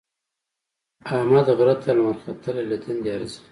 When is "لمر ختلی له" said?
1.97-2.77